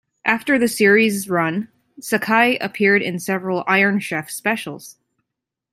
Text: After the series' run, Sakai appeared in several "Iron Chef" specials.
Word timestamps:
After 0.25 0.57
the 0.57 0.67
series' 0.67 1.29
run, 1.29 1.67
Sakai 1.99 2.57
appeared 2.57 3.03
in 3.03 3.19
several 3.19 3.63
"Iron 3.67 3.99
Chef" 3.99 4.31
specials. 4.31 4.97